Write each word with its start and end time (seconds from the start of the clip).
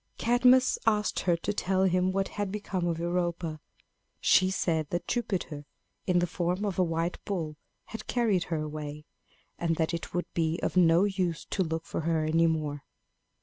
Cadmus 0.17 0.79
asked 0.87 1.19
her 1.19 1.37
to 1.37 1.53
tell 1.53 1.83
him 1.83 2.11
what 2.11 2.29
had 2.29 2.51
become 2.51 2.87
of 2.87 2.97
Europa. 2.97 3.59
She 4.19 4.49
said 4.49 4.89
that 4.89 5.07
Jupiter, 5.07 5.67
in 6.07 6.17
the 6.17 6.25
form 6.25 6.65
of 6.65 6.79
a 6.79 6.83
white 6.83 7.23
bull, 7.23 7.55
had 7.85 8.07
carried 8.07 8.45
her 8.45 8.63
away, 8.63 9.05
and 9.59 9.75
that 9.75 9.93
it 9.93 10.11
would 10.11 10.25
be 10.33 10.59
of 10.63 10.75
no 10.75 11.03
use 11.03 11.45
to 11.51 11.61
look 11.61 11.85
for 11.85 12.01
her 12.01 12.25
any 12.25 12.47
more. 12.47 12.83